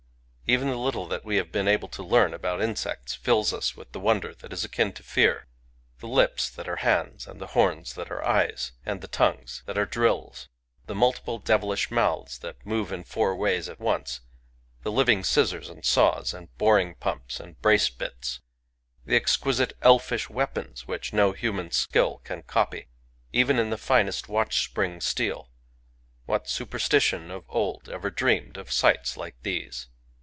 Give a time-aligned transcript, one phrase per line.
[0.51, 3.93] Even the little that we have been able to learn about insects fills us with
[3.93, 5.47] the wonder that is akin to fear.
[5.99, 9.77] The lips that are hands, and the horns that are eyes, and the tongues that
[9.77, 10.49] are drills;
[10.87, 14.19] the multiple devilish mouths that move in four ways at once;
[14.83, 18.41] the living scissors and saws and boring pumps and brace bits;
[19.05, 22.89] the exquisite elfish weapons which no human skill can copy,
[23.31, 25.49] even in the finest watch spring steel—
[26.25, 29.87] what superstition of old ever dreamed of sights like these?